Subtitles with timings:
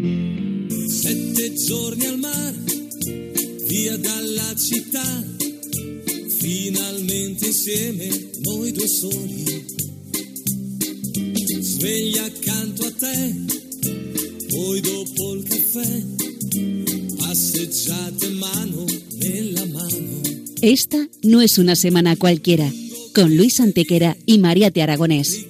[0.00, 2.56] Sette giorni al mare,
[3.66, 5.24] via dalla città,
[6.38, 8.08] finalmente insieme
[8.40, 9.64] noi due soli.
[11.60, 13.34] Sveglia accanto a te,
[14.48, 16.02] poi dopo il caffè,
[17.16, 18.86] passeggiate mano
[19.18, 20.20] nella mano.
[20.62, 22.72] Esta no es una semana cualquiera,
[23.14, 25.49] con Luis Antequera y Mariate Aragonés.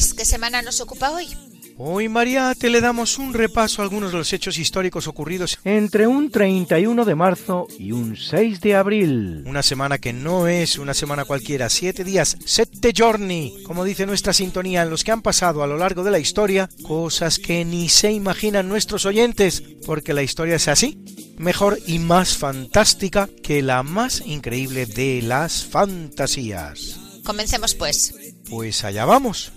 [0.00, 1.28] Luis, ¿qué semana nos ocupa hoy?
[1.76, 6.30] Hoy, Mariate, le damos un repaso a algunos de los hechos históricos ocurridos entre un
[6.30, 9.44] 31 de marzo y un 6 de abril.
[9.44, 14.32] Una semana que no es una semana cualquiera, siete días, sette giorni, como dice nuestra
[14.32, 17.90] sintonía, en los que han pasado a lo largo de la historia cosas que ni
[17.90, 21.04] se imaginan nuestros oyentes, porque la historia es así,
[21.36, 26.98] mejor y más fantástica que la más increíble de las fantasías.
[27.22, 28.14] Comencemos pues.
[28.48, 29.52] Pues allá vamos.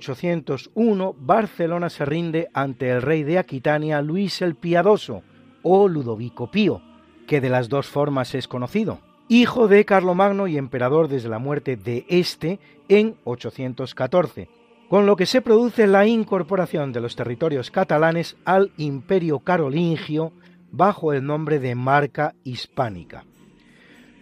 [0.00, 5.22] En 801, Barcelona se rinde ante el rey de Aquitania, Luis el Piadoso,
[5.62, 6.80] o Ludovico Pío,
[7.26, 11.76] que de las dos formas es conocido, hijo de Carlomagno y emperador desde la muerte
[11.76, 14.48] de este en 814,
[14.88, 20.32] con lo que se produce la incorporación de los territorios catalanes al imperio carolingio
[20.72, 23.26] bajo el nombre de Marca Hispánica.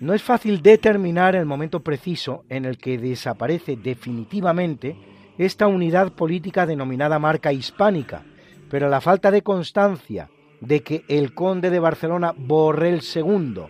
[0.00, 4.96] No es fácil determinar el momento preciso en el que desaparece definitivamente
[5.38, 8.24] esta unidad política denominada marca hispánica,
[8.68, 13.62] pero la falta de constancia de que el conde de Barcelona Borrell II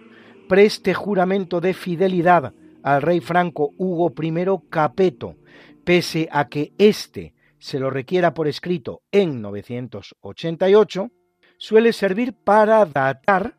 [0.49, 5.37] preste juramento de fidelidad al rey franco Hugo I Capeto,
[5.85, 11.11] pese a que éste se lo requiera por escrito en 988,
[11.59, 13.59] suele servir para datar,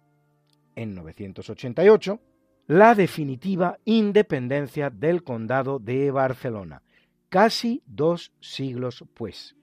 [0.75, 2.19] en 988,
[2.67, 6.81] la definitiva independencia del condado de Barcelona,
[7.29, 9.55] casi dos siglos pues.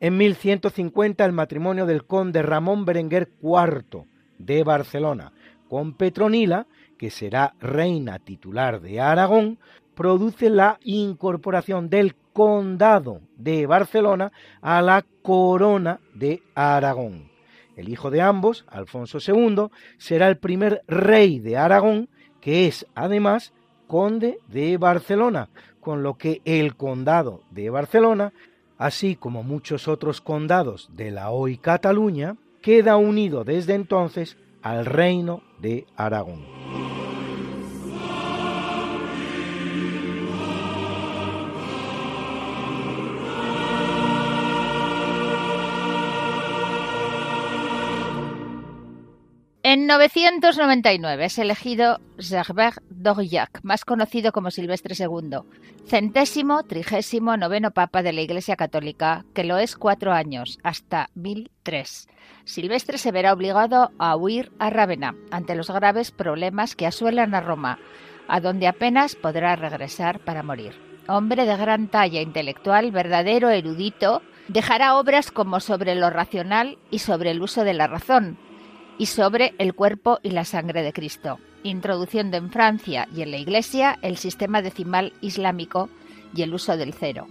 [0.00, 4.04] En 1150 el matrimonio del conde Ramón Berenguer IV
[4.38, 5.32] de Barcelona
[5.68, 6.66] con Petronila,
[6.98, 9.58] que será reina titular de Aragón,
[9.94, 17.30] produce la incorporación del condado de Barcelona a la corona de Aragón.
[17.76, 22.08] El hijo de ambos, Alfonso II, será el primer rey de Aragón
[22.42, 23.54] que es además
[23.86, 25.48] conde de Barcelona,
[25.82, 28.32] con lo que el condado de Barcelona,
[28.78, 35.42] así como muchos otros condados de la hoy Cataluña, queda unido desde entonces al reino
[35.58, 36.81] de Aragón.
[49.74, 55.38] En 999 es elegido Gerbert d'Aurillac, más conocido como Silvestre II,
[55.86, 62.06] centésimo, trigésimo, noveno papa de la Iglesia Católica, que lo es cuatro años, hasta 1003.
[62.44, 67.40] Silvestre se verá obligado a huir a Rávena ante los graves problemas que asuelan a
[67.40, 67.78] Roma,
[68.28, 70.74] a donde apenas podrá regresar para morir.
[71.08, 77.30] Hombre de gran talla intelectual, verdadero erudito, dejará obras como sobre lo racional y sobre
[77.30, 78.36] el uso de la razón,
[78.98, 83.38] y sobre el cuerpo y la sangre de Cristo, introduciendo en Francia y en la
[83.38, 85.88] Iglesia el sistema decimal islámico
[86.34, 87.26] y el uso del cero.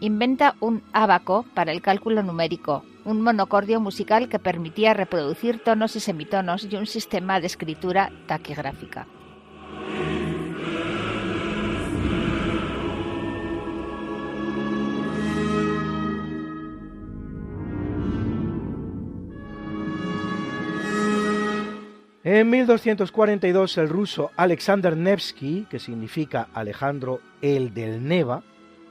[0.00, 6.00] Inventa un ábaco para el cálculo numérico, un monocordio musical que permitía reproducir tonos y
[6.00, 9.06] semitonos y un sistema de escritura taquigráfica.
[22.28, 28.42] En 1242 el ruso Alexander Nevsky, que significa Alejandro el del Neva,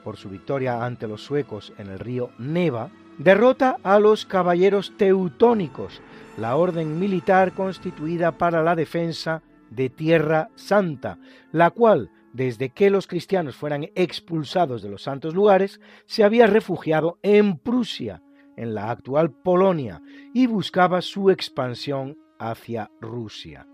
[0.02, 2.88] por su victoria ante los suecos en el río Neva,
[3.18, 6.00] derrota a los caballeros teutónicos,
[6.38, 11.18] la orden militar constituida para la defensa de Tierra Santa,
[11.52, 17.18] la cual, desde que los cristianos fueran expulsados de los santos lugares, se había refugiado
[17.22, 18.22] en Prusia,
[18.56, 20.00] en la actual Polonia,
[20.32, 23.66] y buscaba su expansión hacia Rusia.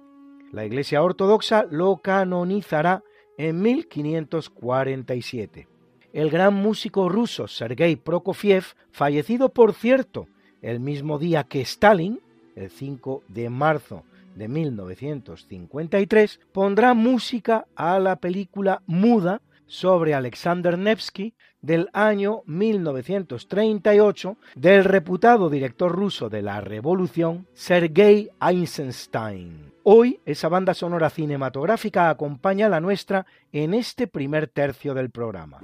[0.52, 3.02] La Iglesia Ortodoxa lo canonizará
[3.38, 5.68] en 1547.
[6.12, 10.28] El gran músico ruso Sergei Prokofiev, fallecido por cierto
[10.60, 12.20] el mismo día que Stalin,
[12.54, 14.04] el 5 de marzo
[14.34, 24.84] de 1953, pondrá música a la película muda sobre Alexander Nevsky del año 1938 del
[24.84, 29.72] reputado director ruso de la Revolución, Sergei Eisenstein.
[29.84, 35.60] Hoy esa banda sonora cinematográfica acompaña a la nuestra en este primer tercio del programa.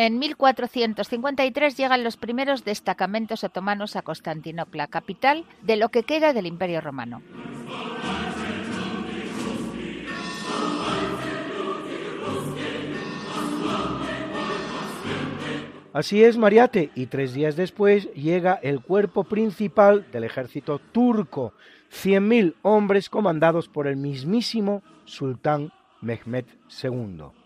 [0.00, 6.46] En 1453 llegan los primeros destacamentos otomanos a Constantinopla, capital de lo que queda del
[6.46, 7.20] Imperio Romano.
[15.92, 21.54] Así es, Mariate, y tres días después llega el cuerpo principal del ejército turco,
[21.90, 26.44] 100.000 hombres comandados por el mismísimo sultán Mehmed
[26.84, 27.37] II.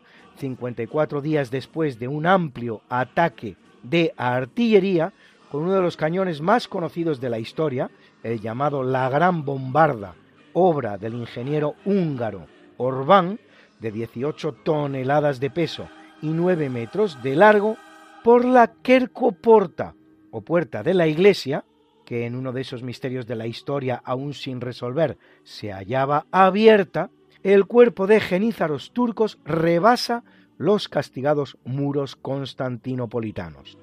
[0.43, 5.13] 54 días después de un amplio ataque de artillería
[5.53, 7.91] con uno de los cañones más conocidos de la historia,
[8.25, 10.17] el llamado La Gran Bombarda,
[10.53, 12.47] obra del ingeniero húngaro
[12.77, 13.39] Orbán,
[13.79, 15.89] de 18 toneladas de peso
[16.21, 17.77] y 9 metros de largo,
[18.25, 19.95] por la Kerkoporta,
[20.33, 21.65] o puerta de la iglesia,
[22.05, 27.11] que en uno de esos misterios de la historia aún sin resolver se hallaba abierta,
[27.43, 30.25] el cuerpo de genízaros turcos rebasa
[30.59, 33.79] los castigados muros constantinopolitanos.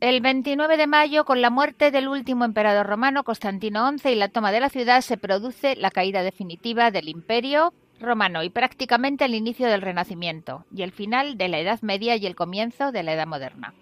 [0.00, 4.28] El 29 de mayo, con la muerte del último emperador romano, Constantino XI, y la
[4.28, 9.34] toma de la ciudad, se produce la caída definitiva del imperio romano y prácticamente el
[9.34, 13.14] inicio del Renacimiento, y el final de la Edad Media y el comienzo de la
[13.14, 13.74] Edad Moderna.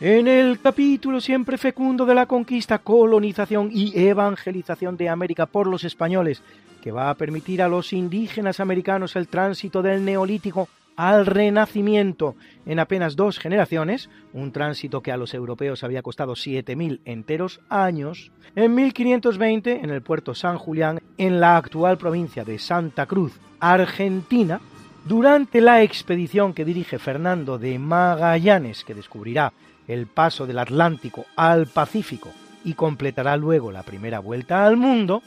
[0.00, 5.84] En el capítulo siempre fecundo de la conquista, colonización y evangelización de América por los
[5.84, 6.42] españoles,
[6.80, 10.70] que va a permitir a los indígenas americanos el tránsito del neolítico
[11.00, 12.36] al renacimiento.
[12.66, 18.32] En apenas dos generaciones, un tránsito que a los europeos había costado 7.000 enteros años,
[18.54, 24.60] en 1520 en el puerto San Julián, en la actual provincia de Santa Cruz, Argentina,
[25.06, 29.54] durante la expedición que dirige Fernando de Magallanes, que descubrirá
[29.88, 32.30] el paso del Atlántico al Pacífico
[32.62, 35.22] y completará luego la primera vuelta al mundo,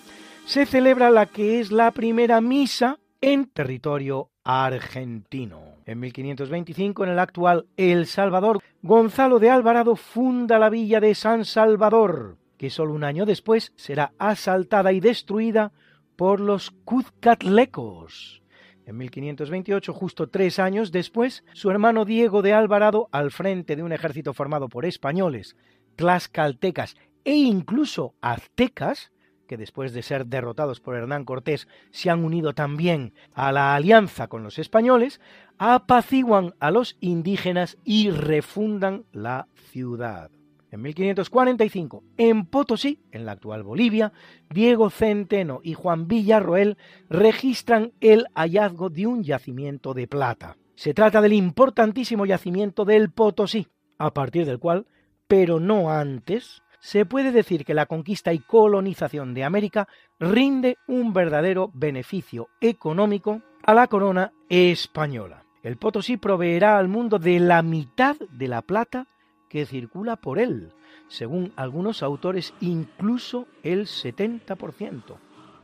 [0.45, 5.77] se celebra la que es la primera misa en territorio argentino.
[5.85, 11.45] En 1525, en el actual El Salvador, Gonzalo de Alvarado funda la villa de San
[11.45, 15.71] Salvador, que solo un año después será asaltada y destruida
[16.15, 18.43] por los Cuzcatlecos.
[18.85, 23.93] En 1528, justo tres años después, su hermano Diego de Alvarado, al frente de un
[23.93, 25.55] ejército formado por españoles,
[25.95, 29.11] tlaxcaltecas e incluso aztecas,
[29.47, 34.27] que después de ser derrotados por Hernán Cortés se han unido también a la alianza
[34.27, 35.19] con los españoles,
[35.57, 40.31] apaciguan a los indígenas y refundan la ciudad.
[40.71, 44.11] En 1545, en Potosí, en la actual Bolivia,
[44.49, 46.77] Diego Centeno y Juan Villarroel
[47.09, 50.57] registran el hallazgo de un yacimiento de plata.
[50.73, 53.67] Se trata del importantísimo yacimiento del Potosí,
[53.99, 54.87] a partir del cual,
[55.27, 59.87] pero no antes, se puede decir que la conquista y colonización de América
[60.19, 65.45] rinde un verdadero beneficio económico a la corona española.
[65.63, 69.07] El Potosí proveerá al mundo de la mitad de la plata
[69.47, 70.73] que circula por él,
[71.07, 75.15] según algunos autores incluso el 70%,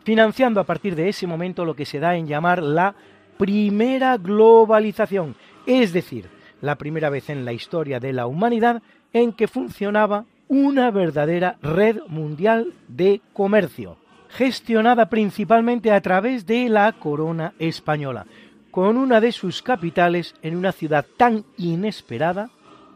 [0.05, 2.95] financiando a partir de ese momento lo que se da en llamar la
[3.37, 5.35] primera globalización,
[5.65, 6.29] es decir,
[6.61, 11.99] la primera vez en la historia de la humanidad en que funcionaba una verdadera red
[12.07, 13.97] mundial de comercio,
[14.29, 18.25] gestionada principalmente a través de la corona española,
[18.71, 22.49] con una de sus capitales en una ciudad tan inesperada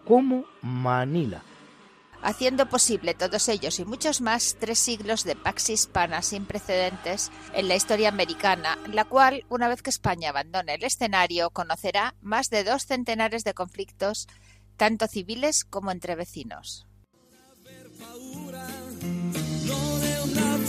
[0.03, 1.41] como Manila
[2.23, 7.67] haciendo posible todos ellos y muchos más tres siglos de pax hispana sin precedentes en
[7.67, 12.63] la historia americana, la cual, una vez que España abandone el escenario, conocerá más de
[12.63, 14.27] dos centenares de conflictos,
[14.77, 16.87] tanto civiles como entre vecinos.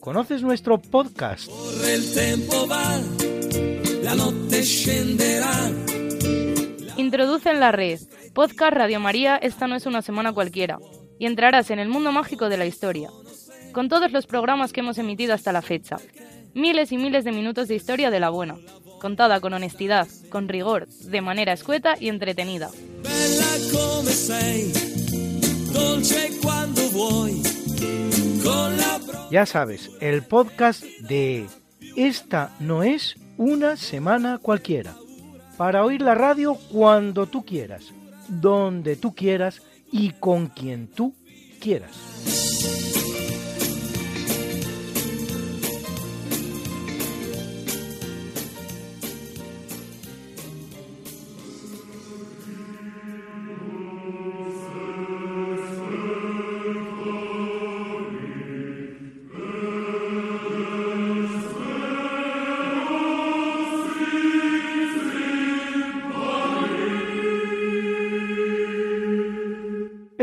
[0.00, 1.48] ¿Conoces nuestro podcast?
[6.96, 7.98] Introduce en la red.
[8.32, 10.78] Podcast Radio María, esta no es una semana cualquiera
[11.18, 13.10] y entrarás en el mundo mágico de la historia,
[13.72, 15.96] con todos los programas que hemos emitido hasta la fecha.
[16.54, 18.56] Miles y miles de minutos de historia de la buena,
[19.00, 22.70] contada con honestidad, con rigor, de manera escueta y entretenida.
[29.30, 31.46] Ya sabes, el podcast de
[31.96, 34.94] Esta no es una semana cualquiera.
[35.56, 37.92] Para oír la radio cuando tú quieras,
[38.28, 39.60] donde tú quieras
[39.92, 41.14] y con quien tú
[41.60, 42.97] quieras.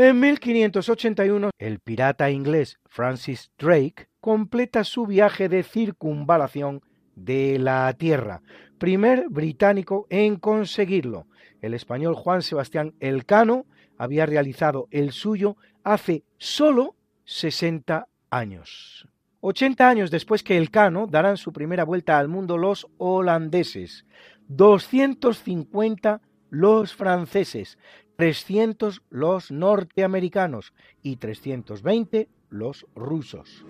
[0.08, 6.80] En 1581, el pirata inglés Francis Drake completa su viaje de circunvalación
[7.16, 8.40] de la Tierra,
[8.78, 11.26] primer británico en conseguirlo.
[11.60, 13.66] El español Juan Sebastián Elcano
[13.98, 16.94] había realizado el suyo hace solo
[17.24, 19.08] 60 años.
[19.40, 24.06] 80 años después que Elcano darán su primera vuelta al mundo los holandeses,
[24.46, 26.20] 250
[26.50, 27.76] los franceses,
[28.16, 33.64] 300 los norteamericanos y 320 los rusos.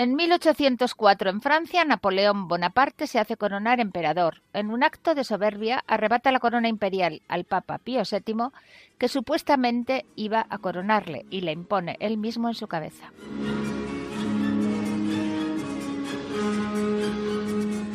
[0.00, 4.40] En 1804 en Francia, Napoleón Bonaparte se hace coronar emperador.
[4.54, 8.48] En un acto de soberbia arrebata la corona imperial al Papa Pío VII,
[8.96, 13.12] que supuestamente iba a coronarle, y le impone él mismo en su cabeza.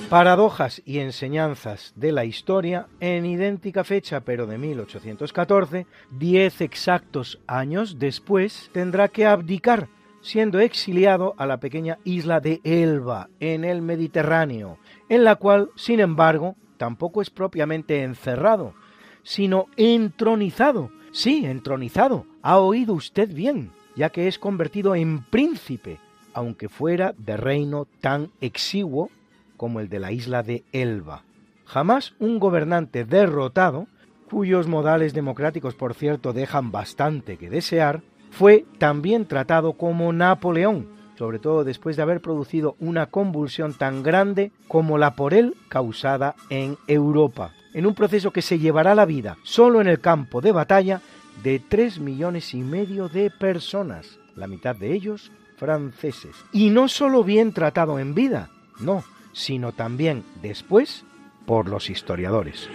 [0.07, 7.97] Paradojas y enseñanzas de la historia, en idéntica fecha pero de 1814, diez exactos años
[7.97, 9.89] después, tendrá que abdicar
[10.25, 15.99] siendo exiliado a la pequeña isla de Elba, en el Mediterráneo, en la cual, sin
[15.99, 18.73] embargo, tampoco es propiamente encerrado,
[19.21, 20.89] sino entronizado.
[21.11, 22.25] Sí, entronizado.
[22.41, 25.99] Ha oído usted bien, ya que es convertido en príncipe,
[26.33, 29.11] aunque fuera de reino tan exiguo
[29.57, 31.23] como el de la isla de Elba.
[31.65, 33.85] Jamás un gobernante derrotado,
[34.27, 38.01] cuyos modales democráticos por cierto dejan bastante que desear,
[38.37, 40.87] fue también tratado como Napoleón,
[41.17, 46.35] sobre todo después de haber producido una convulsión tan grande como la por él causada
[46.49, 50.51] en Europa, en un proceso que se llevará la vida solo en el campo de
[50.51, 51.01] batalla
[51.43, 56.35] de tres millones y medio de personas, la mitad de ellos franceses.
[56.51, 58.49] Y no solo bien tratado en vida,
[58.81, 61.05] no, sino también después
[61.45, 62.69] por los historiadores.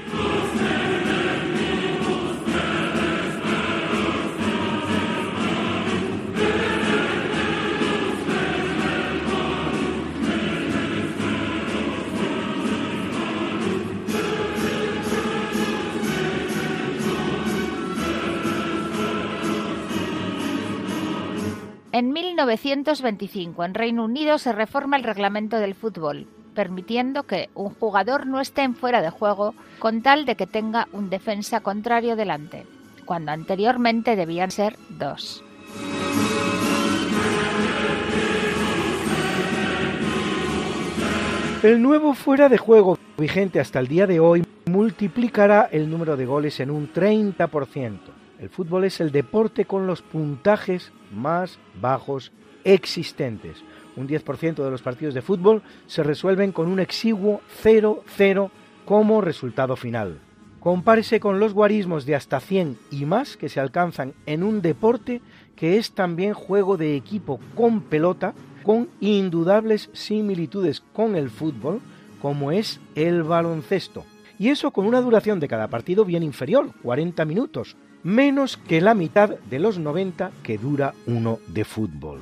[22.47, 28.41] 1925, en Reino Unido, se reforma el reglamento del fútbol, permitiendo que un jugador no
[28.41, 32.67] esté en fuera de juego con tal de que tenga un defensa contrario delante,
[33.05, 35.45] cuando anteriormente debían ser dos.
[41.63, 46.25] El nuevo fuera de juego vigente hasta el día de hoy multiplicará el número de
[46.25, 47.99] goles en un 30%.
[48.39, 52.33] El fútbol es el deporte con los puntajes más bajos
[52.65, 53.63] existentes.
[53.97, 58.51] Un 10% de los partidos de fútbol se resuelven con un exiguo 0-0
[58.85, 60.21] como resultado final.
[60.61, 65.23] Compárese con los guarismos de hasta 100 y más que se alcanzan en un deporte
[65.57, 71.81] que es también juego de equipo con pelota, con indudables similitudes con el fútbol,
[72.21, 74.05] como es el baloncesto.
[74.39, 78.95] Y eso con una duración de cada partido bien inferior, 40 minutos, menos que la
[78.95, 82.21] mitad de los 90 que dura uno de fútbol.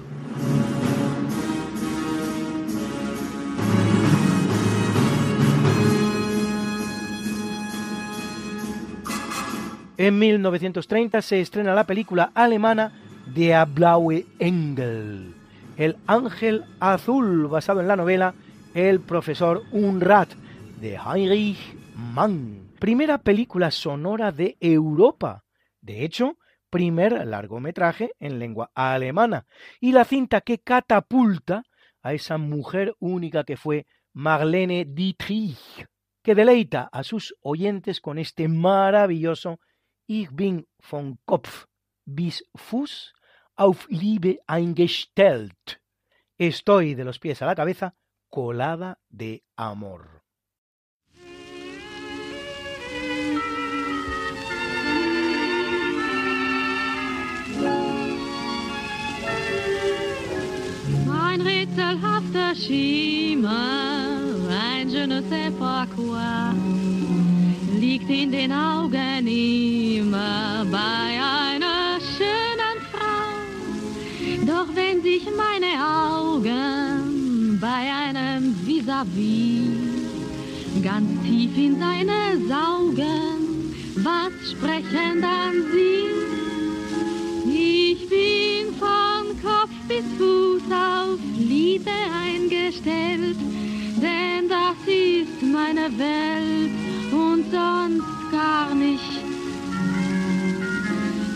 [9.97, 12.93] En 1930 se estrena la película alemana
[13.35, 15.35] Der Blaue Engel,
[15.77, 18.35] El Ángel Azul, basado en la novela
[18.75, 20.31] El Profesor Unrat
[20.81, 21.59] de Heinrich
[21.97, 25.43] Mann, primera película sonora de Europa.
[25.89, 26.37] De hecho,
[26.69, 29.47] primer largometraje en lengua alemana
[29.81, 31.63] y la cinta que catapulta
[32.03, 35.87] a esa mujer única que fue Marlene Dietrich,
[36.23, 39.61] que deleita a sus oyentes con este maravilloso
[40.07, 41.65] Ich bin von Kopf
[42.05, 43.15] bis Fuß
[43.57, 45.81] auf Liebe eingestellt.
[46.37, 47.95] Estoy de los pies a la cabeza
[48.29, 50.18] colada de amor.
[61.79, 63.55] Rätselhafter Schimmer,
[64.51, 66.53] ein je ne sais pas quoi,
[67.79, 71.21] liegt in den Augen immer bei
[71.53, 73.31] einer schönen Frau.
[74.47, 79.63] Doch wenn sich meine Augen bei einem vis-à-vis
[80.83, 86.09] ganz tief in seine saugen, was sprechen dann sie?
[87.51, 91.91] Ich bin von Kopf bis Fuß auf Liebe
[92.23, 93.39] eingestellt,
[93.97, 96.71] denn das ist meine Welt
[97.11, 99.23] und sonst gar nicht.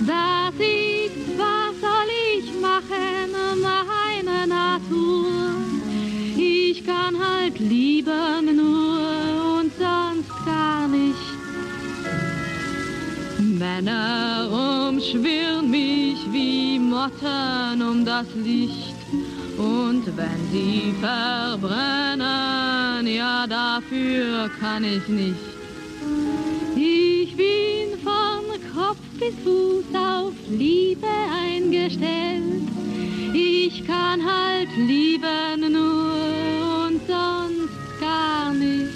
[0.06, 5.54] Das ist, was soll ich machen, meine Natur.
[6.36, 11.32] Ich kann halt lieben nur und sonst gar nicht.
[13.38, 14.21] Männer
[17.02, 18.94] Motten um das Licht.
[19.58, 22.22] Und wenn sie verbrennen,
[23.08, 25.34] ja dafür kann ich nicht.
[26.76, 31.08] Ich bin von Kopf bis Fuß auf Liebe
[31.44, 32.68] eingestellt.
[33.34, 38.94] Ich kann halt lieben nur und sonst gar nicht.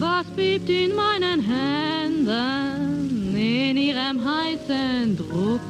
[0.00, 2.69] Was bebt in meinen Händen
[4.00, 5.60] ihrem heißen Druck?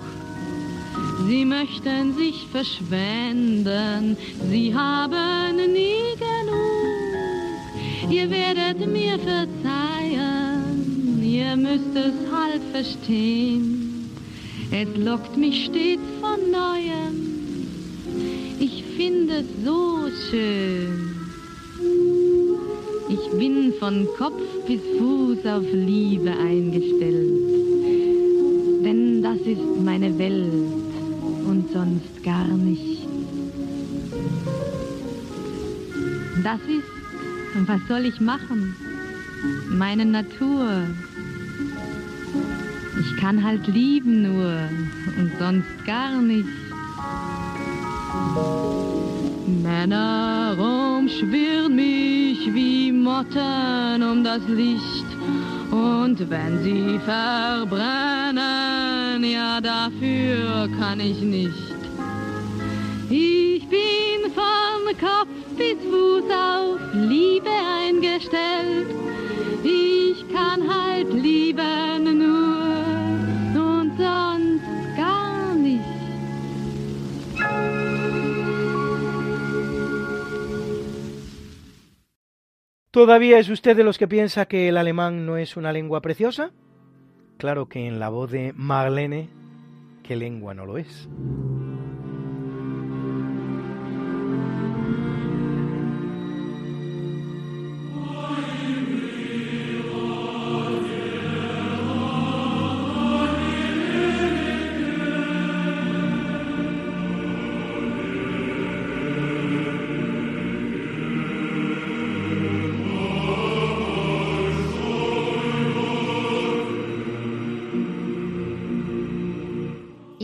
[1.27, 4.17] Sie möchten sich verschwenden,
[4.51, 8.11] sie haben nie genug.
[8.11, 10.73] Ihr werdet mir verzeihen,
[11.23, 14.11] ihr müsst es halb verstehen.
[14.73, 17.37] Es lockt mich stets von neuem,
[18.59, 21.17] ich finde es so schön.
[23.09, 27.50] Ich bin von Kopf bis Fuß auf Liebe eingestellt,
[29.51, 30.53] ist meine Welt
[31.49, 33.09] und sonst gar nicht.
[36.45, 38.77] Das ist, was soll ich machen?
[39.69, 40.87] Meine Natur.
[43.01, 44.55] Ich kann halt lieben nur
[45.19, 46.49] und sonst gar nicht.
[49.63, 55.10] Männer umschwirren mich wie Motten um das Licht.
[55.71, 58.43] Und wenn sie verbrennen,
[59.23, 61.75] ja dafür kann ich nicht.
[63.09, 67.51] Ich bin von Kopf bis Fuß auf Liebe
[67.87, 68.89] eingestellt.
[69.63, 72.20] Ich kann halt lieben
[82.91, 86.51] ¿Todavía es usted de los que piensa que el alemán no es una lengua preciosa?
[87.37, 89.29] Claro que en la voz de Marlene,
[90.03, 91.09] ¿qué lengua no lo es?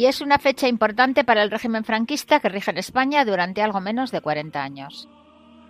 [0.06, 3.80] Y es una fecha importante para el régimen franquista que rige en España durante algo
[3.80, 5.08] menos de 40 años.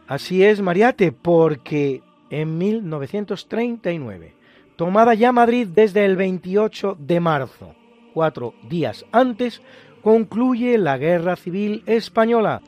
[0.07, 4.35] Así es, Mariate, porque en 1939,
[4.77, 7.75] tomada ya Madrid desde el 28 de marzo,
[8.13, 9.63] cuatro días antes,
[10.03, 12.61] concluye la Guerra Civil Española.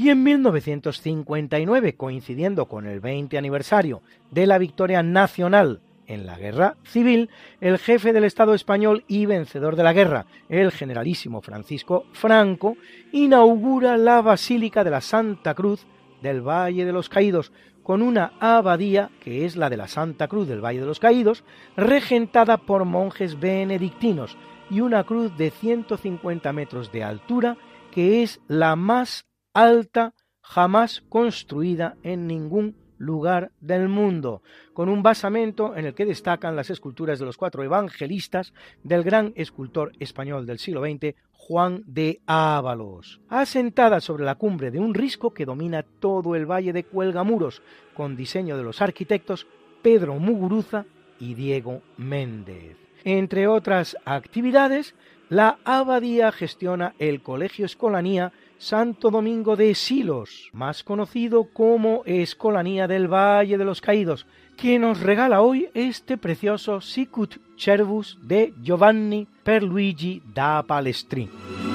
[0.00, 6.76] Y en 1959, coincidiendo con el 20 aniversario de la victoria nacional en la guerra
[6.84, 7.28] civil,
[7.60, 12.78] el jefe del Estado español y vencedor de la guerra, el generalísimo Francisco Franco,
[13.12, 15.84] inaugura la Basílica de la Santa Cruz
[16.22, 20.48] del Valle de los Caídos, con una abadía, que es la de la Santa Cruz
[20.48, 21.44] del Valle de los Caídos,
[21.76, 24.38] regentada por monjes benedictinos,
[24.70, 27.58] y una cruz de 150 metros de altura,
[27.90, 34.42] que es la más alta jamás construida en ningún lugar del mundo,
[34.74, 39.32] con un basamento en el que destacan las esculturas de los cuatro evangelistas del gran
[39.36, 45.32] escultor español del siglo XX, Juan de Ábalos, asentada sobre la cumbre de un risco
[45.32, 47.62] que domina todo el valle de Cuelgamuros,
[47.94, 49.46] con diseño de los arquitectos
[49.82, 50.84] Pedro Muguruza
[51.18, 52.76] y Diego Méndez.
[53.04, 54.94] Entre otras actividades,
[55.30, 63.08] la abadía gestiona el Colegio Escolanía Santo Domingo de Silos, más conocido como Escolanía del
[63.08, 64.26] Valle de los Caídos,
[64.58, 71.69] que nos regala hoy este precioso Sicut Cervus de Giovanni Perluigi da Palestrini.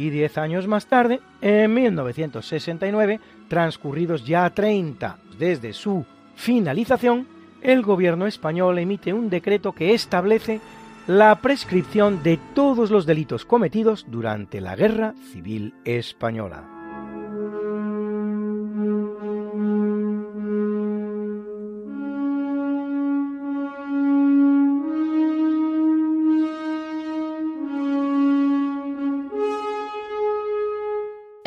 [0.00, 7.26] Y diez años más tarde, en 1969, transcurridos ya 30 desde su finalización,
[7.60, 10.62] el gobierno español emite un decreto que establece
[11.06, 16.79] la prescripción de todos los delitos cometidos durante la Guerra Civil Española.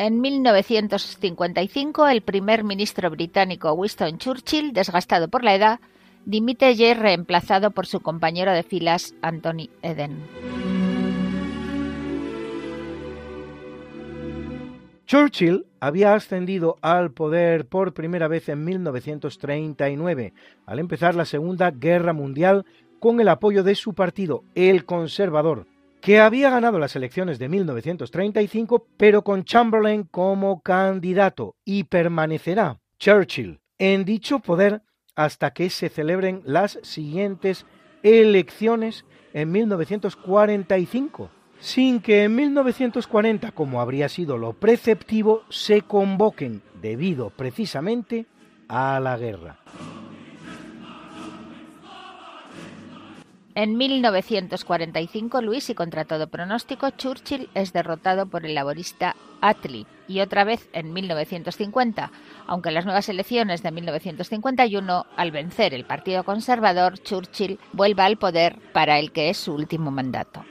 [0.04, 5.80] En 1955, el primer ministro británico Winston Churchill, desgastado por la edad,
[6.26, 10.18] dimite y es reemplazado por su compañero de filas Anthony Eden.
[15.06, 20.34] Churchill había ascendido al poder por primera vez en 1939,
[20.66, 22.66] al empezar la Segunda Guerra Mundial
[23.00, 25.66] con el apoyo de su partido, el Conservador,
[26.04, 33.60] que había ganado las elecciones de 1935, pero con Chamberlain como candidato, y permanecerá Churchill
[33.78, 34.82] en dicho poder
[35.16, 37.64] hasta que se celebren las siguientes
[38.02, 47.30] elecciones en 1945, sin que en 1940, como habría sido lo preceptivo, se convoquen debido
[47.30, 48.26] precisamente
[48.68, 49.56] a la guerra.
[53.56, 59.86] En 1945, Luis, y contra todo pronóstico, Churchill es derrotado por el laborista Attlee.
[60.08, 62.10] Y otra vez en 1950,
[62.48, 68.16] aunque en las nuevas elecciones de 1951, al vencer el Partido Conservador, Churchill vuelva al
[68.16, 70.44] poder para el que es su último mandato.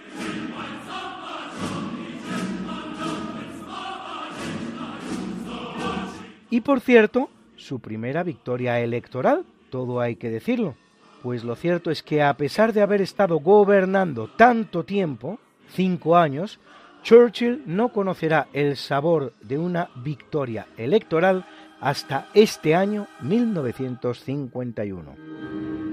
[6.50, 10.78] Y por cierto, su primera victoria electoral, todo hay que decirlo
[11.24, 16.60] pues lo cierto es que a pesar de haber estado gobernando tanto tiempo, cinco años,
[17.02, 21.46] Churchill no conocerá el sabor de una victoria electoral
[21.80, 25.92] hasta este año 1951.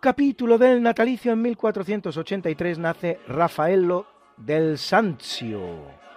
[0.00, 4.06] Capítulo del natalicio en 1483 nace Raffaello
[4.36, 5.60] del Sanzio,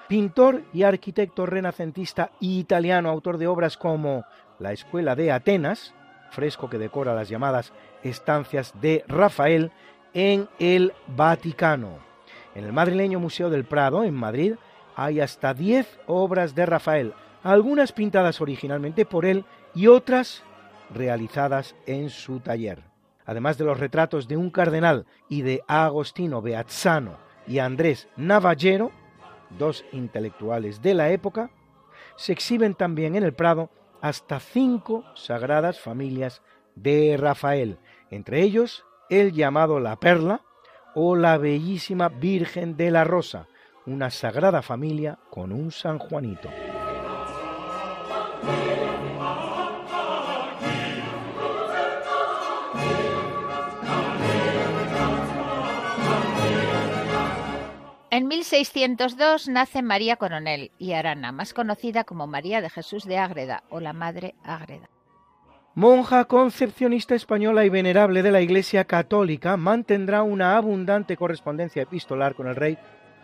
[0.08, 4.24] pintor y arquitecto renacentista italiano, autor de obras como
[4.60, 5.96] La Escuela de Atenas,
[6.30, 9.72] fresco que decora las llamadas estancias de Rafael
[10.14, 11.98] en el Vaticano.
[12.54, 14.54] En el madrileño Museo del Prado, en Madrid,
[14.96, 20.44] hay hasta 10 obras de Rafael, algunas pintadas originalmente por él y otras
[20.94, 22.91] realizadas en su taller
[23.26, 28.92] además de los retratos de un cardenal y de Agostino Beazzano y Andrés Navallero,
[29.58, 31.52] dos intelectuales de la época,
[32.16, 33.70] se exhiben también en el Prado
[34.02, 36.42] hasta cinco sagradas familias
[36.76, 37.78] de Rafael,
[38.10, 40.42] entre ellos el llamado La Perla
[40.96, 43.48] o la bellísima Virgen de la Rosa,
[43.86, 46.50] una sagrada familia con un San Juanito.
[58.14, 63.64] En 1602 nace María Coronel y Arana, más conocida como María de Jesús de Ágreda
[63.70, 64.90] o la Madre Ágreda.
[65.76, 72.48] Monja concepcionista española y venerable de la Iglesia Católica, mantendrá una abundante correspondencia epistolar con
[72.48, 72.78] el rey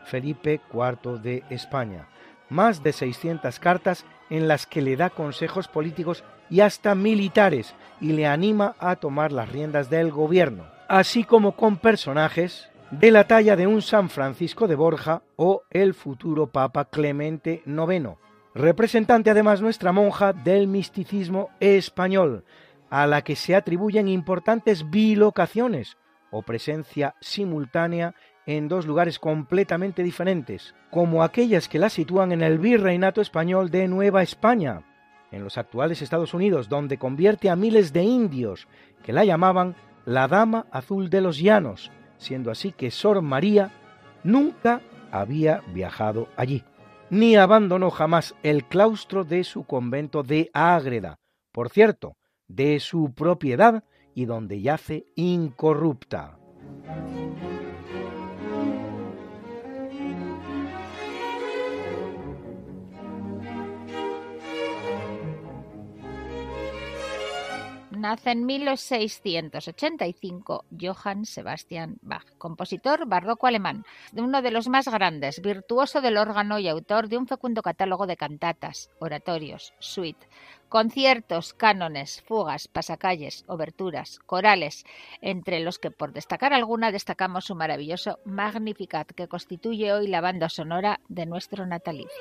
[0.05, 2.07] Felipe IV de España.
[2.47, 8.13] Más de 600 cartas en las que le da consejos políticos y hasta militares y
[8.13, 13.55] le anima a tomar las riendas del gobierno, así como con personajes de la talla
[13.57, 18.15] de un San Francisco de Borja o el futuro Papa Clemente IX,
[18.55, 22.45] representante además nuestra monja del misticismo español,
[22.89, 25.97] a la que se atribuyen importantes bilocaciones
[26.31, 32.57] o presencia simultánea en dos lugares completamente diferentes, como aquellas que la sitúan en el
[32.57, 34.83] virreinato español de Nueva España,
[35.31, 38.69] en los actuales Estados Unidos, donde convierte a miles de indios
[39.03, 43.71] que la llamaban la Dama Azul de los Llanos, siendo así que Sor María
[44.23, 46.63] nunca había viajado allí,
[47.09, 51.19] ni abandonó jamás el claustro de su convento de Ágreda,
[51.51, 56.37] por cierto, de su propiedad y donde yace incorrupta.
[67.97, 75.99] Nace en 1685 Johann Sebastian Bach, compositor barroco alemán, uno de los más grandes, virtuoso
[75.99, 80.27] del órgano y autor de un fecundo catálogo de cantatas, oratorios, suite,
[80.69, 84.85] conciertos, cánones, fugas, pasacalles, oberturas, corales,
[85.21, 90.49] entre los que por destacar alguna destacamos su maravilloso Magnificat que constituye hoy la banda
[90.49, 92.11] sonora de nuestro natalicio.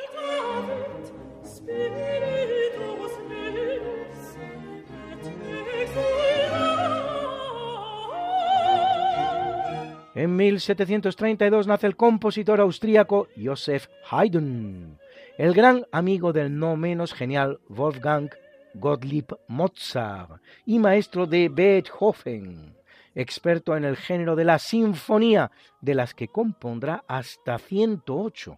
[10.16, 14.98] En 1732 nace el compositor austríaco Joseph Haydn,
[15.37, 18.31] el gran amigo del no menos genial Wolfgang
[18.72, 22.74] Gottlieb Mozart y maestro de Beethoven,
[23.14, 25.50] experto en el género de la sinfonía,
[25.83, 28.57] de las que compondrá hasta 108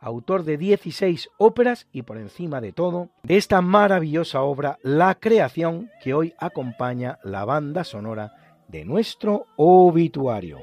[0.00, 5.90] autor de 16 óperas y por encima de todo, de esta maravillosa obra, La creación
[6.02, 10.58] que hoy acompaña la banda sonora de nuestro obituario.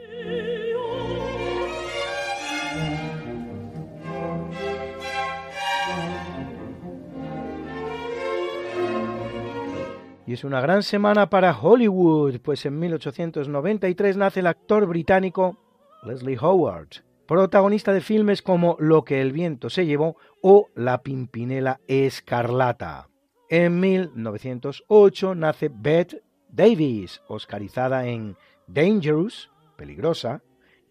[10.28, 15.58] Y es una gran semana para Hollywood, pues en 1893 nace el actor británico
[16.04, 21.80] Leslie Howard, protagonista de filmes como Lo que el viento se llevó o La Pimpinela
[21.88, 23.10] Escarlata.
[23.50, 28.36] En 1908 nace Bette Davis, oscarizada en
[28.66, 30.42] Dangerous, peligrosa,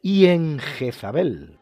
[0.01, 1.59] y en Jezabel.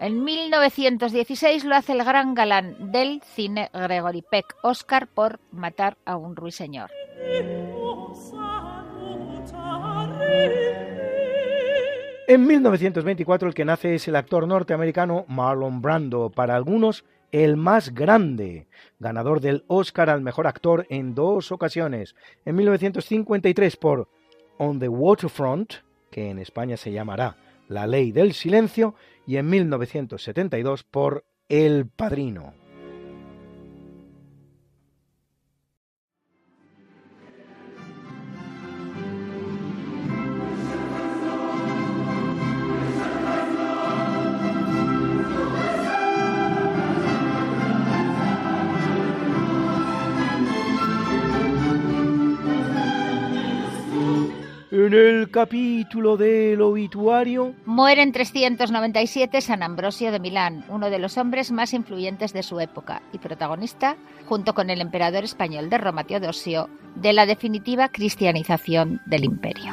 [0.00, 6.16] En 1916 lo hace el gran galán del cine Gregory Peck, Oscar por matar a
[6.16, 6.90] un ruiseñor.
[12.26, 17.92] En 1924 el que nace es el actor norteamericano Marlon Brando, para algunos el más
[17.92, 18.68] grande,
[19.00, 24.08] ganador del Oscar al mejor actor en dos ocasiones, en 1953 por
[24.56, 25.74] On the Waterfront,
[26.10, 27.36] que en España se llamará
[27.68, 28.94] La Ley del Silencio,
[29.30, 32.59] y en 1972 por El Padrino.
[54.90, 61.16] En el capítulo del obituario muere en 397 San Ambrosio de Milán, uno de los
[61.16, 66.02] hombres más influyentes de su época y protagonista, junto con el emperador español de Roma
[66.02, 69.72] Teodosio, de la definitiva cristianización del imperio.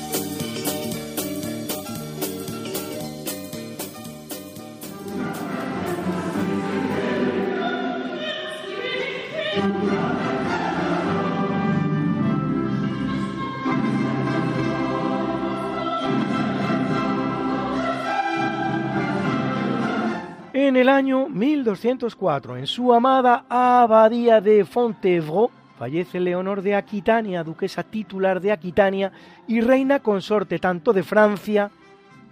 [20.63, 25.49] En el año 1204, en su amada abadía de Fontevraud,
[25.79, 29.11] fallece Leonor de Aquitania, duquesa titular de Aquitania
[29.47, 31.71] y reina consorte tanto de Francia,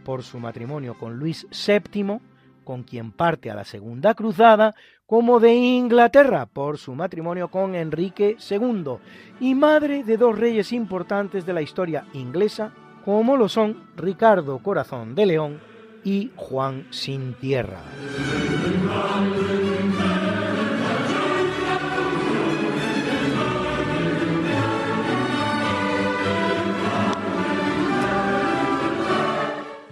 [0.05, 2.19] por su matrimonio con Luis VII,
[2.63, 4.75] con quien parte a la Segunda Cruzada,
[5.07, 8.97] como de Inglaterra, por su matrimonio con Enrique II,
[9.39, 12.73] y madre de dos reyes importantes de la historia inglesa,
[13.03, 15.68] como lo son Ricardo Corazón de León
[16.03, 17.81] y Juan Sin Tierra.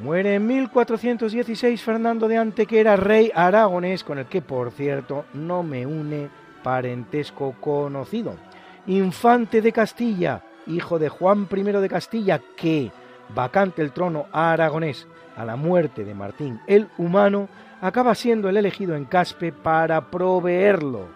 [0.02, 5.86] Muere en 1416 Fernando de Antequera, rey aragonés, con el que, por cierto, no me
[5.86, 6.30] une
[6.64, 8.36] parentesco conocido.
[8.86, 12.90] Infante de Castilla, hijo de Juan I de Castilla, que,
[13.36, 15.08] vacante el trono aragonés
[15.38, 17.48] a la muerte de Martín el Humano,
[17.80, 21.08] acaba siendo el elegido en Caspe para proveerlo,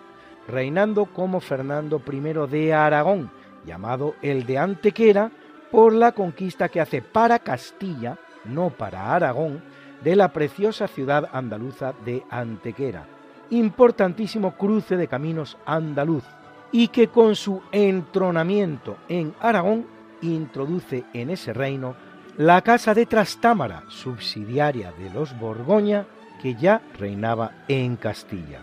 [0.48, 3.32] reinando como Fernando I de Aragón,
[3.66, 5.32] llamado el de Antequera,
[5.72, 9.64] por la conquista que hace para Castilla, no para Aragón,
[10.04, 13.06] de la preciosa ciudad andaluza de Antequera,
[13.50, 16.24] importantísimo cruce de caminos andaluz,
[16.72, 19.86] y que con su entronamiento en Aragón
[20.22, 21.96] introduce en ese reino
[22.42, 26.08] la casa de Trastámara, subsidiaria de los Borgoña,
[26.42, 28.62] que ya reinaba en Castilla.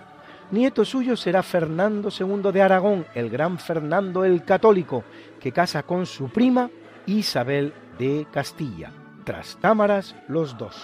[0.50, 5.04] Nieto suyo será Fernando II de Aragón, el gran Fernando el Católico,
[5.38, 6.68] que casa con su prima
[7.06, 8.90] Isabel de Castilla.
[9.22, 10.74] Trastámaras los dos.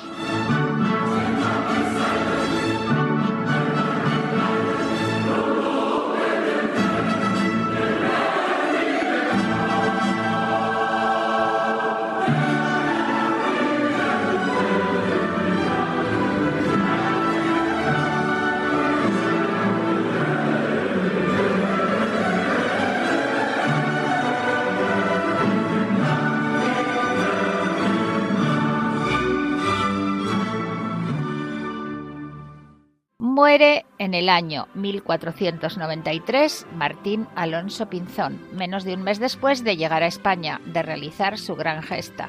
[33.35, 40.05] Muere en el año 1493 Martín Alonso Pinzón, menos de un mes después de llegar
[40.05, 42.28] a España, de realizar su gran gesta.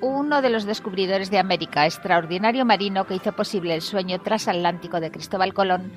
[0.00, 5.12] Uno de los descubridores de América, extraordinario marino que hizo posible el sueño transatlántico de
[5.12, 5.92] Cristóbal Colón,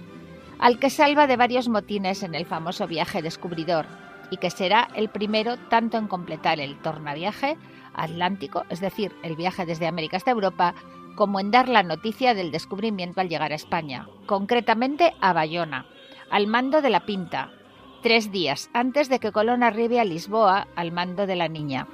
[0.60, 3.88] al que salva de varios motines en el famoso viaje descubridor,
[4.30, 7.58] y que será el primero tanto en completar el tornaviaje
[7.96, 10.76] atlántico, es decir, el viaje desde América hasta Europa,
[11.16, 15.86] como en dar la noticia del descubrimiento al llegar a España, concretamente a Bayona,
[16.30, 17.52] al mando de la Pinta,
[18.02, 21.88] tres días antes de que Colón arribe a Lisboa al mando de la Niña.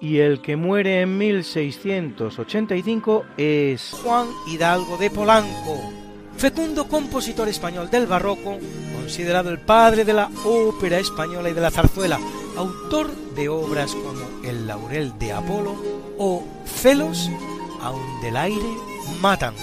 [0.00, 6.07] Y el que muere en 1685 es Juan Hidalgo de Polanco,
[6.38, 8.58] fecundo compositor español del barroco,
[8.94, 12.18] considerado el padre de la ópera española y de la zarzuela,
[12.56, 15.74] autor de obras como El laurel de Apolo
[16.16, 17.28] o Celos,
[17.82, 18.68] aun del aire
[19.20, 19.54] matan.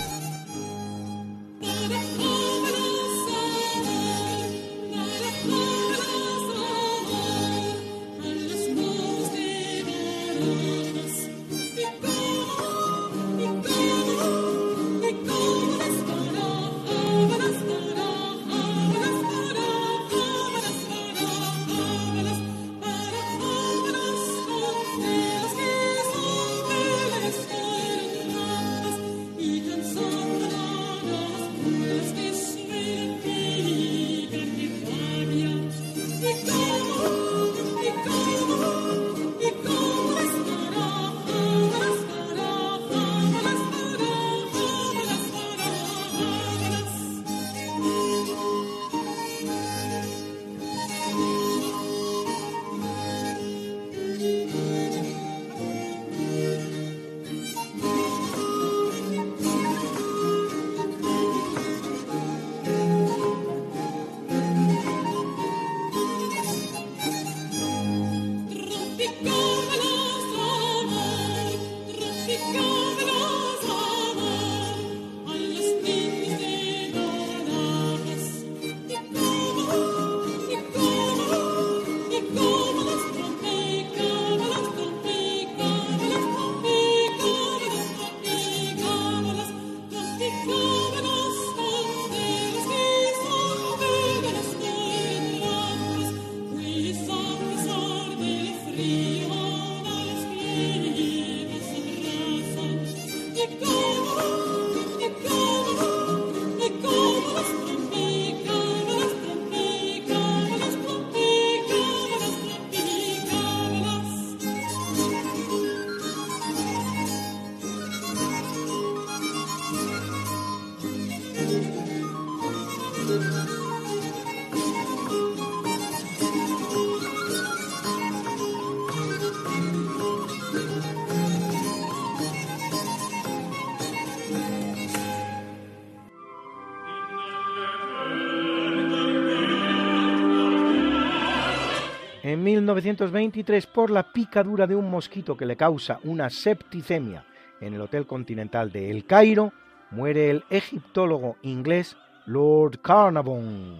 [142.45, 147.25] 1923, por la picadura de un mosquito que le causa una septicemia
[147.59, 149.51] en el Hotel Continental de El Cairo,
[149.89, 153.79] muere el egiptólogo inglés Lord Carnarvon,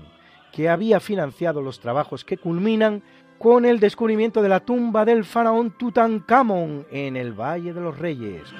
[0.52, 3.04] que había financiado los trabajos que culminan
[3.38, 8.52] con el descubrimiento de la tumba del faraón Tutankamón en el Valle de los Reyes.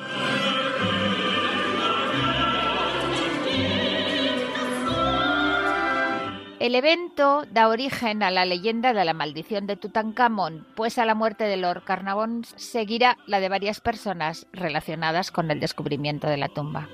[6.66, 11.14] El evento da origen a la leyenda de la maldición de Tutankamón, pues a la
[11.14, 16.50] muerte de Lord Carnarvon seguirá la de varias personas relacionadas con el descubrimiento de la
[16.50, 16.90] tumba.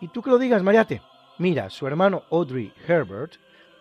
[0.00, 1.02] Y tú que lo digas, Mariate.
[1.38, 3.34] Mira, su hermano Audrey Herbert,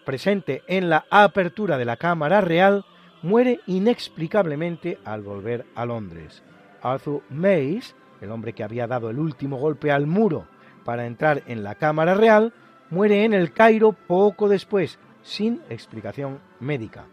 [0.05, 2.85] presente en la apertura de la Cámara Real,
[3.23, 6.43] muere inexplicablemente al volver a Londres.
[6.83, 10.45] Arthur Mays, el hombre que había dado el último golpe al muro
[10.83, 12.53] para entrar en la Cámara Real,
[12.89, 17.05] muere en el Cairo poco después, sin explicación médica.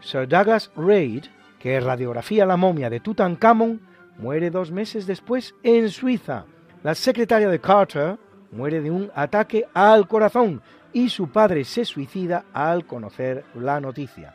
[0.00, 1.26] Sir Douglas Reid,
[1.58, 3.80] que radiografía la momia de Tutankamón,
[4.18, 6.44] muere dos meses después en Suiza.
[6.82, 8.18] La secretaria de Carter
[8.50, 10.60] muere de un ataque al corazón
[10.92, 14.34] y su padre se suicida al conocer la noticia.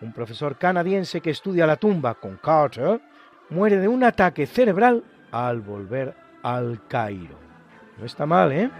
[0.00, 3.00] Un profesor canadiense que estudia la tumba con Carter
[3.48, 5.02] muere de un ataque cerebral
[5.36, 7.36] al volver al Cairo.
[7.98, 8.70] No está mal, ¿eh?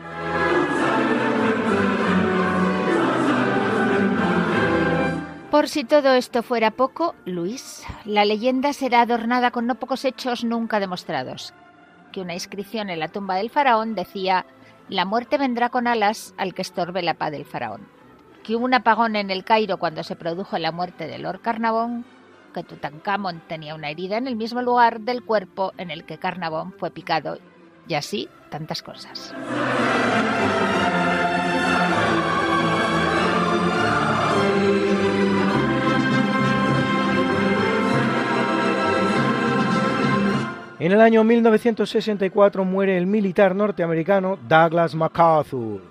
[5.50, 10.44] Por si todo esto fuera poco, Luis, la leyenda será adornada con no pocos hechos
[10.44, 11.54] nunca demostrados.
[12.12, 14.46] Que una inscripción en la tumba del faraón decía
[14.88, 17.86] la muerte vendrá con alas al que estorbe la paz del faraón.
[18.42, 22.04] Que hubo un apagón en el Cairo cuando se produjo la muerte de Lord Carnarvon,
[22.56, 26.72] que Tutankamón tenía una herida en el mismo lugar del cuerpo en el que Carnarvon
[26.78, 27.38] fue picado,
[27.86, 29.34] y así tantas cosas.
[40.78, 45.82] En el año 1964 muere el militar norteamericano Douglas MacArthur,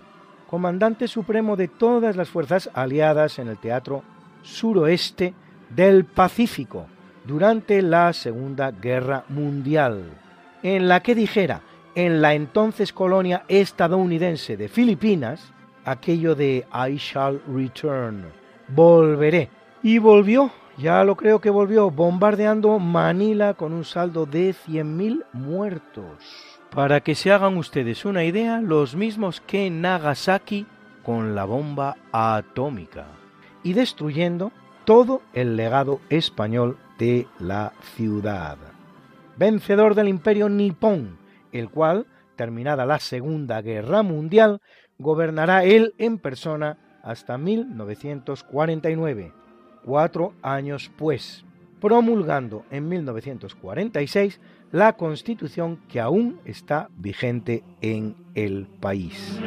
[0.48, 4.02] comandante supremo de todas las fuerzas aliadas en el teatro
[4.42, 5.36] suroeste
[5.76, 6.88] del Pacífico
[7.26, 10.04] durante la Segunda Guerra Mundial,
[10.64, 11.62] en la que dijera
[11.96, 15.52] en la entonces colonia estadounidense de Filipinas
[15.86, 18.26] aquello de I shall return,
[18.70, 19.50] volveré,
[19.84, 26.06] y volvió ya lo creo que volvió bombardeando Manila con un saldo de 100.000 muertos.
[26.70, 30.66] Para que se hagan ustedes una idea, los mismos que Nagasaki
[31.04, 33.06] con la bomba atómica
[33.64, 34.52] y destruyendo
[34.86, 38.58] todo el legado español de la ciudad.
[39.38, 41.18] Vencedor del imperio nipón,
[41.52, 44.62] el cual, terminada la Segunda Guerra Mundial,
[44.98, 49.34] gobernará él en persona hasta 1949
[49.86, 51.46] cuatro años pues,
[51.80, 59.40] promulgando en 1946 la constitución que aún está vigente en el país.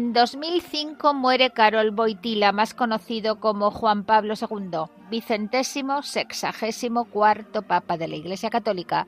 [0.00, 7.98] En 2005 muere Carol Boitila, más conocido como Juan Pablo II, vicentésimo sexagésimo cuarto Papa
[7.98, 9.06] de la Iglesia Católica,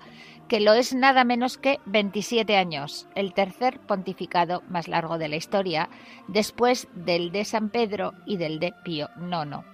[0.48, 5.36] que lo es nada menos que 27 años, el tercer pontificado más largo de la
[5.36, 5.88] historia,
[6.28, 9.64] después del de San Pedro y del de Pío IX.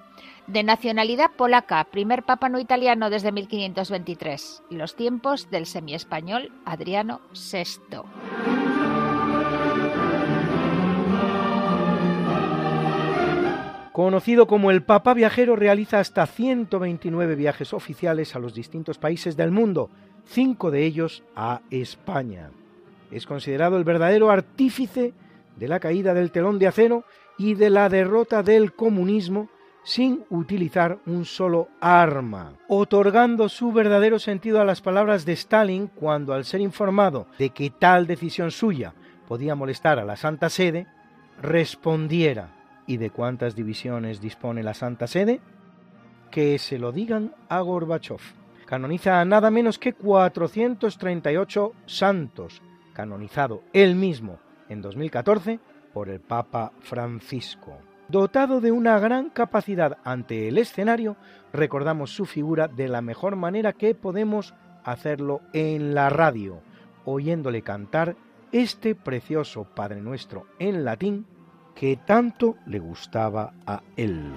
[0.47, 8.68] De nacionalidad polaca, primer papa no italiano desde 1523, los tiempos del semiespañol Adriano VI.
[13.99, 19.51] Conocido como el Papa Viajero, realiza hasta 129 viajes oficiales a los distintos países del
[19.51, 19.90] mundo,
[20.24, 22.53] cinco de ellos a España.
[23.11, 25.14] Es considerado el verdadero artífice
[25.57, 27.03] de la caída del telón de acero
[27.38, 29.49] y de la derrota del comunismo
[29.82, 36.34] sin utilizar un solo arma, otorgando su verdadero sentido a las palabras de Stalin cuando
[36.34, 38.94] al ser informado de que tal decisión suya
[39.26, 40.86] podía molestar a la Santa Sede,
[41.42, 42.58] respondiera
[42.89, 45.41] ¿Y de cuántas divisiones dispone la Santa Sede?
[46.30, 48.18] Que se lo digan a Gorbachev.
[48.64, 52.62] Canoniza a nada menos que 438 santos,
[52.95, 54.39] canonizado él mismo
[54.70, 55.61] en 2014
[55.93, 57.76] por el Papa Francisco.
[58.09, 61.18] Dotado de una gran capacidad ante el escenario,
[61.53, 66.62] recordamos su figura de la mejor manera que podemos hacerlo en la radio,
[67.05, 68.16] oyéndole cantar
[68.51, 71.26] este precioso Padre Nuestro en latín
[71.79, 74.33] que tanto le gustaba a él.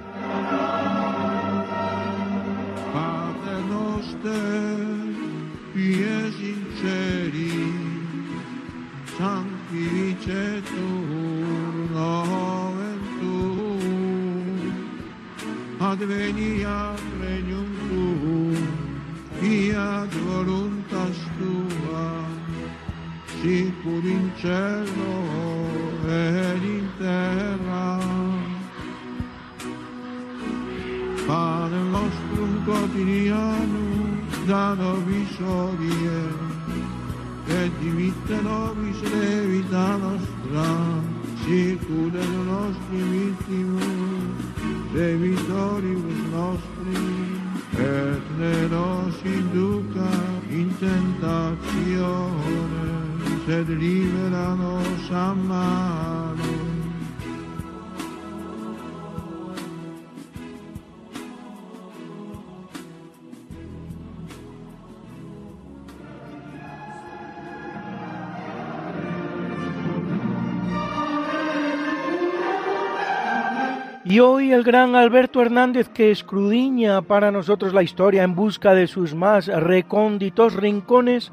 [74.52, 79.47] El gran Alberto Hernández que escrudiña para nosotros la historia en busca de sus más
[79.47, 81.32] recónditos rincones,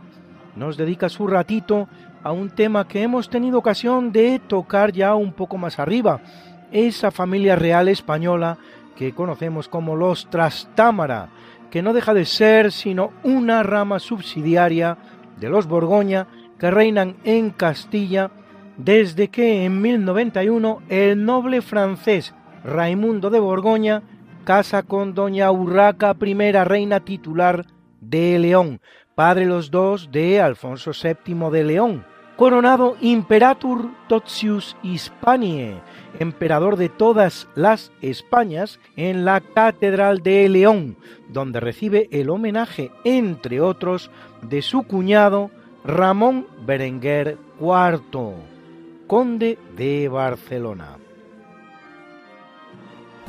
[0.54, 1.88] nos dedica su ratito
[2.22, 6.20] a un tema que hemos tenido ocasión de tocar ya un poco más arriba,
[6.70, 8.56] esa familia real española
[8.94, 11.28] que conocemos como los Trastámara,
[11.72, 14.96] que no deja de ser sino una rama subsidiaria
[15.40, 18.30] de los Borgoña que reinan en Castilla
[18.76, 22.32] desde que en 1091 el noble francés
[22.64, 24.02] Raimundo de Borgoña
[24.48, 27.66] casa con doña Urraca I, reina titular
[28.00, 28.80] de León,
[29.14, 32.06] padre los dos de Alfonso VII de León,
[32.36, 35.82] coronado Imperator Totius Hispaniae,
[36.18, 40.96] emperador de todas las Españas, en la Catedral de León,
[41.28, 45.50] donde recibe el homenaje, entre otros, de su cuñado
[45.84, 48.32] Ramón Berenguer IV,
[49.06, 50.96] conde de Barcelona.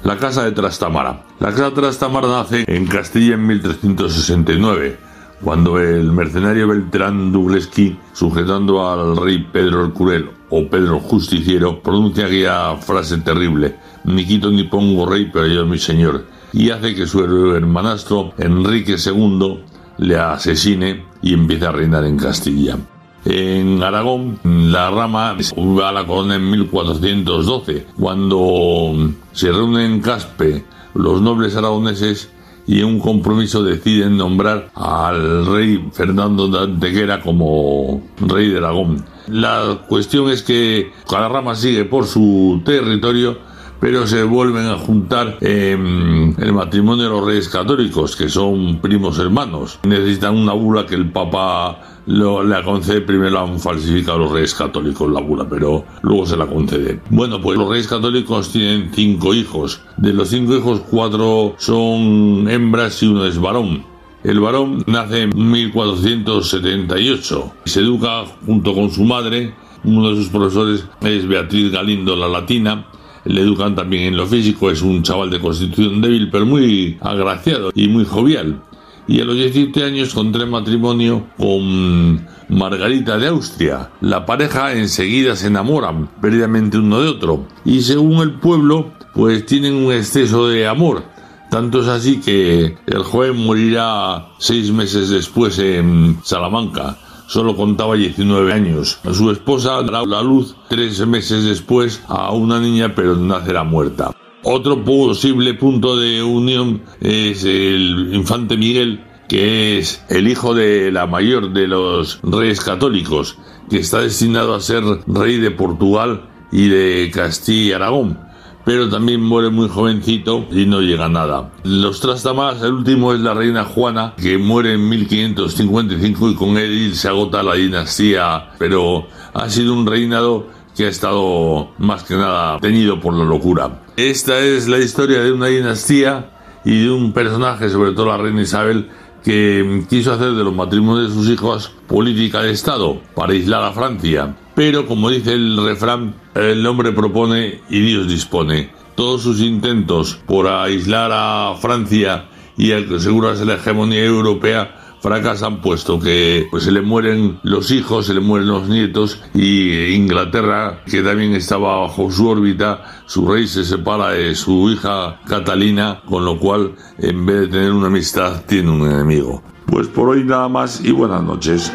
[0.03, 1.25] La Casa de Trastámara.
[1.39, 4.97] La Casa de Trastámara nace en Castilla en 1369,
[5.43, 11.81] cuando el mercenario Beltrán Dubleski, sujetando al rey Pedro el Cruel o Pedro el Justiciero,
[11.81, 13.75] pronuncia aquella frase terrible,
[14.05, 16.23] ni quito ni pongo rey, pero yo mi señor,
[16.53, 17.19] y hace que su
[17.53, 19.63] hermanastro Enrique II
[19.97, 22.77] le asesine y empiece a reinar en Castilla.
[23.25, 28.93] En Aragón, la rama va a la corona en 1412, cuando
[29.33, 30.63] se reúnen en Caspe
[30.93, 32.31] los nobles aragoneses
[32.65, 39.03] y en un compromiso deciden nombrar al rey Fernando de Antequera como rey de Aragón.
[39.27, 43.39] La cuestión es que cada rama sigue por su territorio,
[43.79, 49.17] pero se vuelven a juntar en el matrimonio de los reyes católicos, que son primos
[49.19, 49.79] hermanos.
[49.83, 55.11] Necesitan una bula que el Papa lo, la concede, primero han falsificado los reyes católicos
[55.11, 56.99] la bula, pero luego se la concede.
[57.11, 59.83] Bueno, pues los reyes católicos tienen cinco hijos.
[59.97, 63.85] De los cinco hijos, cuatro son hembras y uno es varón.
[64.23, 69.53] El varón nace en 1478 y se educa junto con su madre.
[69.83, 72.87] Uno de sus profesores es Beatriz Galindo, la latina.
[73.25, 77.69] Le educan también en lo físico, es un chaval de constitución débil, pero muy agraciado
[77.75, 78.63] y muy jovial
[79.09, 83.89] y a los 17 años contrae matrimonio con Margarita de Austria.
[84.01, 89.73] La pareja enseguida se enamoran perdidamente uno de otro y según el pueblo pues tienen
[89.73, 91.03] un exceso de amor.
[91.49, 96.95] Tanto es así que el joven morirá seis meses después en Salamanca.
[97.25, 98.99] Solo contaba 19 años.
[99.11, 104.11] Su esposa dará la luz tres meses después a una niña, pero nacerá muerta.
[104.43, 111.07] Otro posible punto de unión es el infante Miguel, que es el hijo de la
[111.07, 113.37] mayor de los reyes católicos,
[113.69, 118.17] que está destinado a ser rey de Portugal y de Castilla y Aragón,
[118.63, 121.51] pero también muere muy jovencito y no llega nada.
[121.63, 126.95] Los Trastamás, el último es la reina Juana, que muere en 1555 y con él
[126.95, 130.47] se agota la dinastía, pero ha sido un reinado
[130.79, 133.83] que ha estado más que nada tenido por la locura.
[133.97, 136.29] Esta es la historia de una dinastía
[136.63, 138.87] y de un personaje, sobre todo la reina Isabel,
[139.21, 143.73] que quiso hacer de los matrimonios de sus hijos política de Estado para aislar a
[143.73, 144.37] Francia.
[144.55, 148.69] pero como dice el refrán, el hombre propone y Dios dispone.
[148.95, 156.47] Todos sus intentos por aislar a Francia y asegurarse la hegemonía europea fracasan puesto que
[156.51, 161.33] pues se le mueren los hijos, se le mueren los nietos y Inglaterra, que también
[161.33, 166.75] estaba bajo su órbita, su rey se separa de su hija Catalina, con lo cual
[166.97, 169.41] en vez de tener una amistad tiene un enemigo.
[169.65, 171.71] Pues por hoy nada más y buenas noches.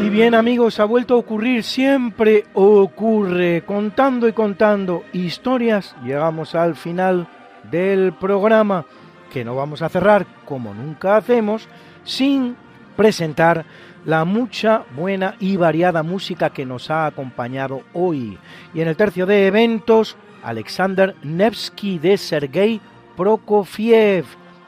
[0.00, 6.76] Y bien amigos, ha vuelto a ocurrir, siempre ocurre, contando y contando historias, llegamos al
[6.76, 7.28] final
[7.70, 8.86] del programa
[9.32, 11.68] que no vamos a cerrar como nunca hacemos
[12.04, 12.56] sin
[12.96, 13.64] presentar
[14.04, 18.38] la mucha buena y variada música que nos ha acompañado hoy.
[18.74, 22.80] Y en el tercio de eventos, Alexander Nevsky de Sergei
[23.16, 24.24] Prokofiev,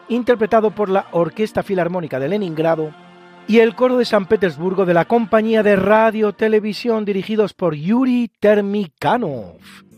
[0.09, 2.93] interpretado por la Orquesta Filarmónica de Leningrado
[3.47, 8.31] y el coro de San Petersburgo de la compañía de radio televisión dirigidos por Yuri
[8.41, 9.90] Termikanov.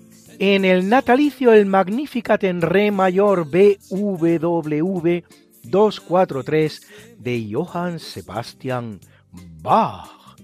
[0.45, 5.23] En el natalicio el Magnificat en Re mayor BWV
[5.63, 6.81] 243
[7.17, 8.99] de Johann Sebastian
[9.63, 10.37] Bach.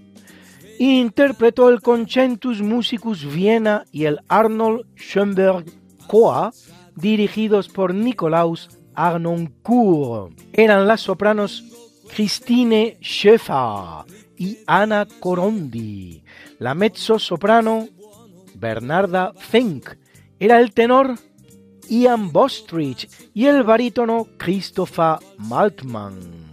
[0.79, 5.65] Interpretó el Concentus Musicus Viena y el Arnold Schoenberg
[6.07, 6.53] Coa,
[6.95, 10.31] dirigidos por Nicolaus Arnoncourt.
[10.53, 11.65] Eran las sopranos
[12.07, 14.05] Christine Schäfer
[14.37, 16.23] y Anna Corondi,
[16.57, 17.89] la mezzo soprano
[18.59, 19.89] Bernarda Fink,
[20.39, 21.15] era el tenor
[21.89, 26.49] Ian Bostrich y el barítono Christopher Maltman.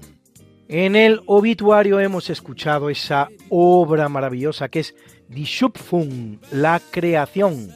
[0.68, 4.94] En el obituario hemos escuchado esa obra maravillosa que es
[5.28, 7.70] Die Schöpfung, la creación,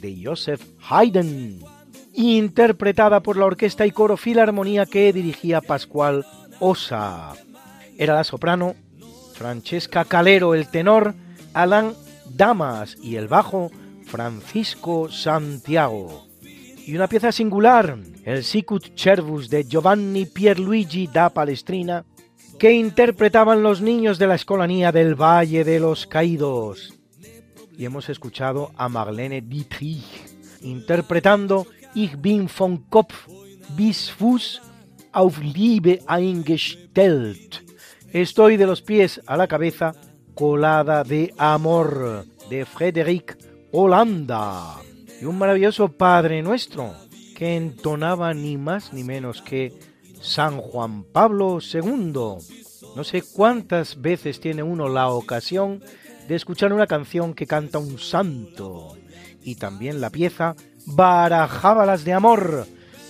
[0.00, 1.60] de Joseph Haydn,
[2.12, 6.24] interpretada por la orquesta y coro filarmonía que dirigía Pascual
[6.60, 7.34] Osa.
[7.98, 8.74] Era la soprano
[9.34, 11.14] Francesca Calero, el tenor
[11.54, 11.94] Alan
[12.30, 13.70] Damas y el bajo
[14.04, 16.26] Francisco Santiago.
[16.86, 22.04] Y una pieza singular, el Sicut Cervus de Giovanni Pierluigi da Palestrina,
[22.58, 26.94] que interpretaban los niños de la escolanía del Valle de los Caídos.
[27.76, 33.26] Y hemos escuchado a Marlene Dietrich interpretando Ich bin von Kopf
[33.76, 34.60] bis Fuß
[35.12, 37.64] auf Liebe eingestellt.
[38.12, 39.94] Estoy de los pies a la cabeza
[40.36, 43.38] colada de amor de Frederick
[43.72, 44.76] Holanda.
[45.18, 46.94] Y un maravilloso Padre Nuestro
[47.34, 49.72] que entonaba ni más ni menos que
[50.20, 52.12] San Juan Pablo II.
[52.12, 55.82] No sé cuántas veces tiene uno la ocasión
[56.28, 58.94] de escuchar una canción que canta un santo.
[59.42, 62.66] Y también la pieza Barajábalas de Amor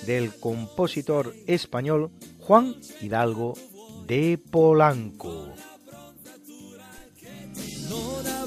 [0.06, 3.54] del compositor español Juan Hidalgo
[4.06, 5.55] de Polanco.